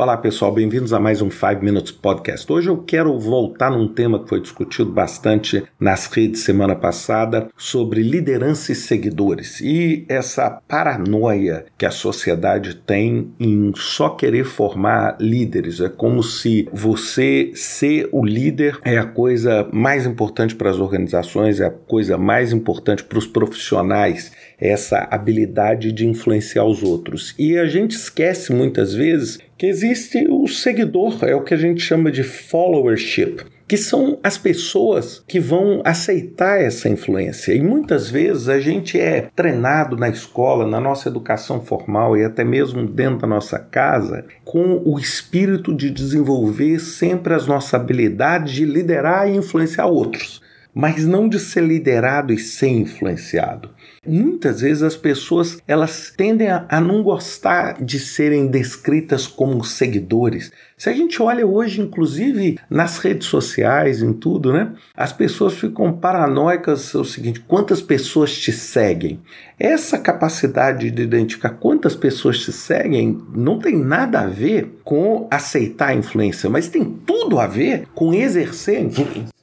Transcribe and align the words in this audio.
Olá 0.00 0.16
pessoal, 0.16 0.50
bem-vindos 0.50 0.94
a 0.94 0.98
mais 0.98 1.20
um 1.20 1.30
5 1.30 1.62
Minutes 1.62 1.92
Podcast. 1.92 2.50
Hoje 2.50 2.70
eu 2.70 2.78
quero 2.78 3.18
voltar 3.18 3.70
num 3.70 3.86
tema 3.86 4.18
que 4.18 4.30
foi 4.30 4.40
discutido 4.40 4.90
bastante 4.90 5.62
nas 5.78 6.06
redes 6.06 6.40
semana 6.40 6.74
passada 6.74 7.50
sobre 7.54 8.00
liderança 8.02 8.72
e 8.72 8.74
seguidores 8.74 9.60
e 9.60 10.06
essa 10.08 10.58
paranoia 10.66 11.66
que 11.76 11.84
a 11.84 11.90
sociedade 11.90 12.76
tem 12.76 13.30
em 13.38 13.74
só 13.76 14.08
querer 14.08 14.44
formar 14.44 15.18
líderes. 15.20 15.82
É 15.82 15.90
como 15.90 16.22
se 16.22 16.66
você 16.72 17.52
ser 17.54 18.08
o 18.10 18.24
líder 18.24 18.80
é 18.82 18.96
a 18.96 19.04
coisa 19.04 19.68
mais 19.70 20.06
importante 20.06 20.54
para 20.54 20.70
as 20.70 20.78
organizações, 20.78 21.60
é 21.60 21.66
a 21.66 21.70
coisa 21.70 22.16
mais 22.16 22.54
importante 22.54 23.04
para 23.04 23.18
os 23.18 23.26
profissionais 23.26 24.32
essa 24.58 25.08
habilidade 25.10 25.92
de 25.92 26.06
influenciar 26.06 26.64
os 26.64 26.82
outros. 26.82 27.34
E 27.38 27.58
a 27.58 27.66
gente 27.66 27.92
esquece 27.92 28.52
muitas 28.52 28.92
vezes 28.92 29.38
que 29.60 29.66
existe 29.66 30.26
o 30.26 30.48
seguidor, 30.48 31.18
é 31.20 31.34
o 31.34 31.42
que 31.42 31.52
a 31.52 31.56
gente 31.58 31.82
chama 31.82 32.10
de 32.10 32.22
followership 32.22 33.44
que 33.68 33.76
são 33.76 34.18
as 34.20 34.36
pessoas 34.36 35.22
que 35.28 35.38
vão 35.38 35.80
aceitar 35.84 36.60
essa 36.60 36.88
influência. 36.88 37.52
E 37.52 37.60
muitas 37.60 38.10
vezes 38.10 38.48
a 38.48 38.58
gente 38.58 38.98
é 38.98 39.28
treinado 39.36 39.96
na 39.96 40.08
escola, 40.08 40.66
na 40.66 40.80
nossa 40.80 41.08
educação 41.08 41.60
formal 41.60 42.16
e 42.16 42.24
até 42.24 42.42
mesmo 42.42 42.84
dentro 42.84 43.20
da 43.20 43.26
nossa 43.28 43.60
casa, 43.60 44.24
com 44.44 44.82
o 44.84 44.98
espírito 44.98 45.72
de 45.72 45.88
desenvolver 45.88 46.80
sempre 46.80 47.32
as 47.32 47.46
nossas 47.46 47.72
habilidades 47.74 48.54
de 48.54 48.64
liderar 48.64 49.28
e 49.28 49.36
influenciar 49.36 49.86
outros 49.86 50.40
mas 50.74 51.06
não 51.06 51.28
de 51.28 51.38
ser 51.38 51.62
liderado 51.62 52.32
e 52.32 52.38
ser 52.38 52.68
influenciado. 52.68 53.70
Muitas 54.06 54.62
vezes 54.62 54.82
as 54.82 54.96
pessoas 54.96 55.58
elas 55.68 56.12
tendem 56.16 56.48
a, 56.48 56.64
a, 56.68 56.80
não 56.80 57.02
gostar 57.02 57.82
de 57.82 57.98
serem 57.98 58.46
descritas 58.46 59.26
como 59.26 59.62
seguidores. 59.62 60.50
Se 60.78 60.88
a 60.88 60.92
gente 60.94 61.20
olha 61.20 61.46
hoje, 61.46 61.82
inclusive 61.82 62.58
nas 62.70 62.96
redes 62.96 63.26
sociais, 63.28 64.02
em 64.02 64.14
tudo, 64.14 64.54
né? 64.54 64.72
As 64.96 65.12
pessoas 65.12 65.54
ficam 65.54 65.92
paranoicas. 65.92 66.94
É 66.94 66.98
o 66.98 67.04
seguinte: 67.04 67.40
quantas 67.40 67.82
pessoas 67.82 68.36
te 68.38 68.52
seguem? 68.52 69.20
Essa 69.58 69.98
capacidade 69.98 70.90
de 70.90 71.02
identificar 71.02 71.50
quantas 71.50 71.94
pessoas 71.94 72.38
te 72.38 72.52
seguem 72.52 73.20
não 73.34 73.58
tem 73.58 73.76
nada 73.76 74.20
a 74.20 74.26
ver 74.26 74.80
com 74.82 75.28
aceitar 75.30 75.88
a 75.88 75.94
influência, 75.94 76.48
mas 76.48 76.68
tem 76.68 76.84
tudo 76.84 77.38
a 77.38 77.46
ver 77.46 77.86
com 77.94 78.14
exercer 78.14 78.78
a 78.78 78.80
influência. 78.80 79.39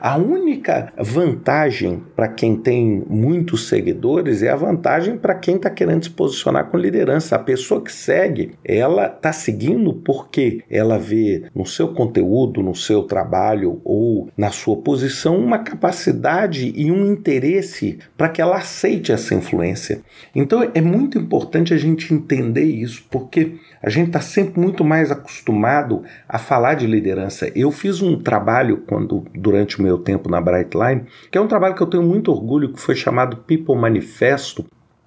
A 0.00 0.16
única 0.16 0.94
vantagem 0.96 2.02
para 2.16 2.26
quem 2.26 2.56
tem 2.56 3.04
muitos 3.06 3.68
seguidores 3.68 4.42
é 4.42 4.48
a 4.48 4.56
vantagem 4.56 5.18
para 5.18 5.34
quem 5.34 5.56
está 5.56 5.68
querendo 5.68 6.04
se 6.04 6.10
posicionar 6.10 6.70
com 6.70 6.78
liderança. 6.78 7.36
A 7.36 7.38
pessoa 7.38 7.82
que 7.82 7.92
segue, 7.92 8.52
ela 8.64 9.08
está 9.08 9.30
seguindo 9.30 9.92
porque 9.92 10.64
ela 10.70 10.98
vê 10.98 11.44
no 11.54 11.66
seu 11.66 11.88
conteúdo, 11.88 12.62
no 12.62 12.74
seu 12.74 13.02
trabalho 13.02 13.82
ou 13.84 14.30
na 14.34 14.50
sua 14.50 14.78
posição 14.78 15.36
uma 15.36 15.58
capacidade 15.58 16.72
e 16.74 16.90
um 16.90 17.12
interesse 17.12 17.98
para 18.16 18.30
que 18.30 18.40
ela 18.40 18.56
aceite 18.56 19.12
essa 19.12 19.34
influência. 19.34 20.00
Então 20.34 20.66
é 20.74 20.80
muito 20.80 21.18
importante 21.18 21.74
a 21.74 21.76
gente 21.76 22.14
entender 22.14 22.64
isso, 22.64 23.04
porque 23.10 23.56
a 23.82 23.90
gente 23.90 24.06
está 24.06 24.20
sempre 24.22 24.60
muito 24.60 24.82
mais 24.82 25.10
acostumado 25.10 26.02
a 26.26 26.38
falar 26.38 26.72
de 26.72 26.86
liderança. 26.86 27.52
Eu 27.54 27.70
fiz 27.70 28.00
um 28.00 28.18
trabalho 28.18 28.78
quando 28.86 29.24
durante 29.34 29.78
o 29.78 29.82
meu 29.82 29.89
meu 29.90 29.98
tempo 29.98 30.30
na 30.30 30.40
Brightline, 30.40 31.06
que 31.30 31.36
é 31.36 31.40
um 31.40 31.48
trabalho 31.48 31.74
que 31.74 31.82
eu 31.82 31.86
tenho 31.86 32.02
muito 32.02 32.30
orgulho, 32.30 32.72
que 32.72 32.80
foi 32.80 32.94
chamado 32.94 33.38
People 33.38 33.74
Manifesto. 33.74 34.64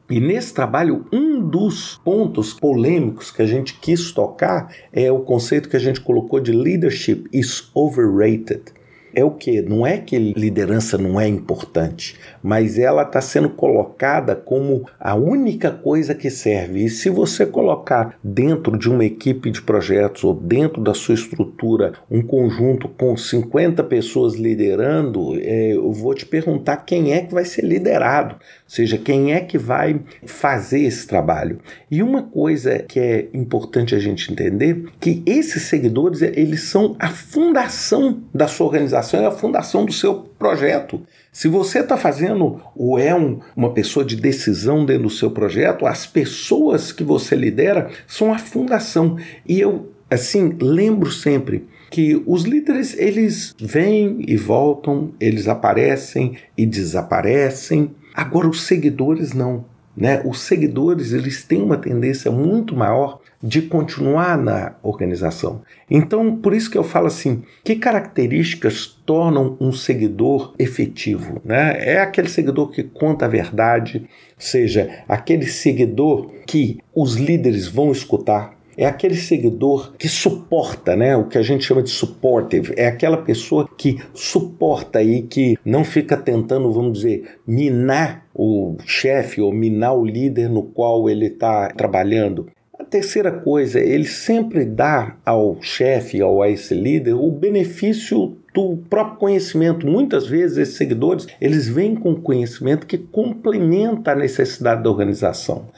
E 0.09 0.19
nesse 0.19 0.53
trabalho, 0.53 1.05
um 1.11 1.39
dos 1.39 1.95
pontos 2.03 2.53
polêmicos 2.53 3.31
que 3.31 3.41
a 3.41 3.45
gente 3.45 3.79
quis 3.79 4.11
tocar 4.11 4.69
é 4.91 5.09
o 5.09 5.21
conceito 5.21 5.69
que 5.69 5.77
a 5.77 5.79
gente 5.79 6.01
colocou 6.01 6.41
de 6.41 6.51
leadership 6.51 7.25
is 7.31 7.71
overrated 7.73 8.73
é 9.13 9.23
o 9.23 9.31
que? 9.31 9.61
Não 9.61 9.85
é 9.85 9.97
que 9.97 10.17
liderança 10.17 10.97
não 10.97 11.19
é 11.19 11.27
importante, 11.27 12.17
mas 12.41 12.79
ela 12.79 13.03
está 13.03 13.21
sendo 13.21 13.49
colocada 13.49 14.35
como 14.35 14.85
a 14.99 15.15
única 15.15 15.71
coisa 15.71 16.15
que 16.15 16.29
serve. 16.29 16.85
E 16.85 16.89
se 16.89 17.09
você 17.09 17.45
colocar 17.45 18.17
dentro 18.23 18.77
de 18.77 18.89
uma 18.89 19.05
equipe 19.05 19.51
de 19.51 19.61
projetos 19.61 20.23
ou 20.23 20.33
dentro 20.33 20.81
da 20.81 20.93
sua 20.93 21.13
estrutura 21.13 21.93
um 22.09 22.21
conjunto 22.21 22.87
com 22.87 23.15
50 23.15 23.83
pessoas 23.83 24.35
liderando, 24.35 25.37
é, 25.39 25.73
eu 25.73 25.91
vou 25.91 26.13
te 26.13 26.25
perguntar 26.25 26.77
quem 26.77 27.13
é 27.13 27.21
que 27.21 27.33
vai 27.33 27.45
ser 27.45 27.63
liderado, 27.63 28.35
ou 28.35 28.39
seja, 28.67 28.97
quem 28.97 29.33
é 29.33 29.39
que 29.39 29.57
vai 29.57 29.99
fazer 30.25 30.81
esse 30.81 31.05
trabalho. 31.07 31.59
E 31.89 32.01
uma 32.01 32.23
coisa 32.23 32.79
que 32.79 32.99
é 32.99 33.27
importante 33.33 33.93
a 33.93 33.99
gente 33.99 34.31
entender 34.31 34.85
que 34.99 35.21
esses 35.25 35.63
seguidores 35.63 36.21
eles 36.21 36.63
são 36.63 36.95
a 36.99 37.09
fundação 37.09 38.23
da 38.33 38.47
sua 38.47 38.67
organização 38.67 39.02
é 39.11 39.25
a 39.25 39.31
fundação 39.31 39.85
do 39.85 39.91
seu 39.91 40.15
projeto. 40.37 41.01
Se 41.31 41.47
você 41.47 41.79
está 41.79 41.97
fazendo 41.97 42.61
ou 42.75 42.99
é 42.99 43.13
um, 43.13 43.39
uma 43.55 43.73
pessoa 43.73 44.05
de 44.05 44.15
decisão 44.15 44.85
dentro 44.85 45.03
do 45.03 45.09
seu 45.09 45.31
projeto, 45.31 45.85
as 45.85 46.05
pessoas 46.05 46.91
que 46.91 47.03
você 47.03 47.35
lidera 47.35 47.89
são 48.07 48.31
a 48.31 48.37
fundação. 48.37 49.17
E 49.47 49.59
eu, 49.59 49.91
assim, 50.09 50.55
lembro 50.61 51.11
sempre 51.11 51.67
que 51.89 52.21
os 52.25 52.43
líderes 52.43 52.97
eles 52.97 53.53
vêm 53.59 54.23
e 54.27 54.37
voltam, 54.37 55.11
eles 55.19 55.47
aparecem 55.47 56.37
e 56.57 56.65
desaparecem. 56.65 57.91
Agora 58.13 58.47
os 58.47 58.63
seguidores 58.63 59.33
não. 59.33 59.65
Né? 59.95 60.21
Os 60.25 60.41
seguidores 60.41 61.13
eles 61.13 61.43
têm 61.43 61.61
uma 61.61 61.77
tendência 61.77 62.31
muito 62.31 62.75
maior 62.75 63.19
de 63.43 63.63
continuar 63.63 64.37
na 64.37 64.75
organização. 64.81 65.61
Então, 65.91 66.37
por 66.37 66.53
isso 66.53 66.71
que 66.71 66.77
eu 66.77 66.83
falo 66.83 67.07
assim: 67.07 67.43
que 67.61 67.75
características 67.75 68.87
tornam 69.05 69.57
um 69.59 69.73
seguidor 69.73 70.55
efetivo? 70.57 71.41
Né? 71.43 71.75
É 71.79 71.99
aquele 71.99 72.29
seguidor 72.29 72.71
que 72.71 72.83
conta 72.83 73.25
a 73.25 73.27
verdade, 73.27 74.07
seja 74.37 75.03
aquele 75.09 75.45
seguidor 75.45 76.31
que 76.47 76.79
os 76.95 77.15
líderes 77.15 77.67
vão 77.67 77.91
escutar, 77.91 78.57
é 78.77 78.85
aquele 78.85 79.15
seguidor 79.15 79.93
que 79.97 80.07
suporta, 80.07 80.95
né? 80.95 81.15
O 81.15 81.27
que 81.27 81.37
a 81.37 81.41
gente 81.41 81.63
chama 81.63 81.83
de 81.83 81.89
supportive. 81.89 82.73
É 82.75 82.87
aquela 82.87 83.17
pessoa 83.17 83.69
que 83.77 83.99
suporta 84.13 85.01
e 85.03 85.21
que 85.21 85.57
não 85.63 85.83
fica 85.83 86.17
tentando, 86.17 86.71
vamos 86.71 86.99
dizer, 86.99 87.37
minar 87.45 88.25
o 88.33 88.75
chefe 88.85 89.39
ou 89.41 89.53
minar 89.53 89.95
o 89.95 90.03
líder 90.03 90.49
no 90.49 90.63
qual 90.63 91.07
ele 91.07 91.27
está 91.27 91.67
trabalhando. 91.69 92.47
Terceira 92.93 93.31
coisa, 93.31 93.79
ele 93.79 94.05
sempre 94.05 94.63
dá 94.63 95.17
ao 95.25 95.57
chefe, 95.63 96.21
ou 96.21 96.43
a 96.43 96.49
esse 96.51 96.75
líder, 96.75 97.15
o 97.15 97.31
benefício 97.31 98.37
do 98.53 98.77
próprio 98.87 99.17
conhecimento. 99.17 99.87
Muitas 99.87 100.27
vezes 100.27 100.59
esses 100.59 100.75
seguidores, 100.75 101.25
eles 101.41 101.67
vêm 101.67 101.95
com 101.95 102.13
conhecimento 102.13 102.85
que 102.85 102.99
complementa 102.99 104.11
a 104.11 104.15
necessidade 104.15 104.83
da 104.83 104.91
organização. 104.91 105.69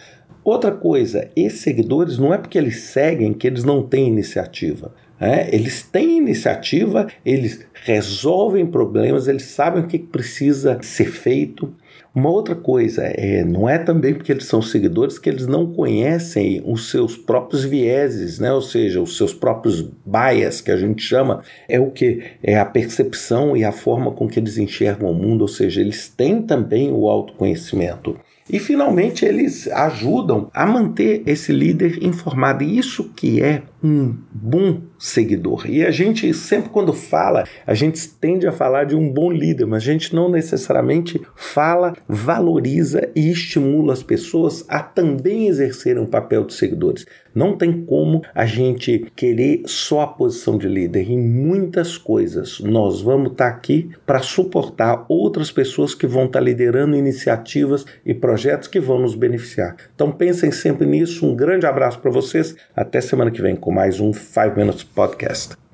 Outra 0.44 0.74
coisa, 0.74 1.30
esses 1.38 1.62
seguidores 1.62 2.18
não 2.18 2.34
é 2.34 2.38
porque 2.38 2.58
eles 2.58 2.82
seguem 2.82 3.32
que 3.32 3.48
eles 3.48 3.64
não 3.64 3.82
têm 3.82 4.10
iniciativa. 4.10 4.94
É, 5.18 5.56
eles 5.56 5.84
têm 5.84 6.18
iniciativa, 6.18 7.08
eles 7.26 7.66
resolvem 7.86 8.66
problemas, 8.66 9.30
eles 9.30 9.44
sabem 9.44 9.84
o 9.84 9.88
que 9.88 9.98
precisa 9.98 10.78
ser 10.82 11.06
feito. 11.06 11.74
Uma 12.14 12.30
outra 12.30 12.56
coisa, 12.56 13.04
é, 13.04 13.44
não 13.44 13.68
é 13.68 13.78
também 13.78 14.14
porque 14.14 14.32
eles 14.32 14.46
são 14.46 14.62
seguidores 14.62 15.20
que 15.20 15.30
eles 15.30 15.48
não 15.48 15.74
conhecem 15.74 16.64
os 16.66 16.90
seus 16.90 17.18
próprios 17.18 17.66
vieses, 17.66 18.40
né? 18.40 18.54
ou 18.54 18.62
seja, 18.62 19.02
os 19.02 19.18
seus 19.18 19.34
próprios 19.34 19.82
bias, 20.06 20.62
que 20.62 20.72
a 20.72 20.78
gente 20.78 21.04
chama, 21.04 21.42
é 21.68 21.78
o 21.78 21.92
que? 21.92 22.24
É 22.42 22.58
a 22.58 22.66
percepção 22.66 23.56
e 23.58 23.66
a 23.66 23.72
forma 23.72 24.12
com 24.14 24.28
que 24.28 24.40
eles 24.40 24.58
enxergam 24.58 25.12
o 25.12 25.14
mundo, 25.14 25.42
ou 25.42 25.48
seja, 25.48 25.82
eles 25.82 26.08
têm 26.08 26.42
também 26.42 26.90
o 26.92 27.10
autoconhecimento. 27.10 28.18
E 28.48 28.60
finalmente 28.60 29.26
eles 29.26 29.68
ajudam 29.68 30.52
a 30.54 30.68
manter 30.68 31.24
esse 31.26 31.52
líder 31.52 32.04
informado. 32.04 32.64
E 32.64 32.78
isso 32.78 33.12
que 33.16 33.42
é 33.42 33.64
um 33.84 34.16
bom 34.32 34.82
seguidor. 35.00 35.68
E 35.68 35.84
a 35.84 35.90
gente 35.90 36.32
sempre 36.34 36.70
quando 36.70 36.94
fala, 36.94 37.46
a 37.66 37.74
gente 37.74 38.08
tende 38.08 38.46
a 38.48 38.52
falar 38.52 38.86
de 38.86 38.96
um 38.96 39.12
bom 39.12 39.32
líder, 39.32 39.66
mas 39.66 39.82
a 39.82 39.86
gente 39.86 40.14
não 40.14 40.30
necessariamente 40.30 41.20
fala, 41.36 41.96
valoriza 42.08 43.10
e 43.16 43.32
estimula 43.32 43.94
as 43.94 44.04
pessoas 44.04 44.64
a 44.68 44.80
também 44.80 45.48
exercerem 45.48 46.04
um 46.04 46.08
papel 46.08 46.46
de 46.46 46.54
seguidores. 46.54 47.06
Não 47.36 47.58
tem 47.58 47.84
como 47.84 48.22
a 48.34 48.46
gente 48.46 49.12
querer 49.14 49.64
só 49.66 50.02
a 50.02 50.08
posição 50.08 50.58
de 50.58 50.70
líder. 50.70 51.12
Em 51.12 51.20
muitas 51.20 51.98
coisas, 51.98 52.62
nós 52.62 53.02
vamos 53.02 53.34
estar 53.34 53.50
aqui 53.50 53.90
para 54.06 54.20
suportar 54.22 55.06
outras 55.10 55.52
pessoas 55.52 55.94
que 55.94 56.08
vão 56.08 56.28
estar 56.28 56.40
liderando 56.40 56.96
iniciativas 56.96 57.86
e 58.06 58.14
projetos 58.14 58.70
que 58.70 58.80
vão 58.80 59.00
nos 59.00 59.16
beneficiar. 59.16 59.76
Então 59.94 60.14
pensem 60.14 60.50
sempre 60.50 60.88
nisso. 60.88 61.26
Um 61.26 61.36
grande 61.36 61.66
abraço 61.66 62.00
para 62.00 62.10
vocês. 62.10 62.56
Até 62.74 63.02
semana 63.02 63.30
que 63.30 63.42
vem 63.42 63.58
com 63.58 63.70
mais 63.70 64.00
um 64.00 64.14
5 64.14 64.56
Minutes 64.56 64.84
Podcast. 64.84 65.65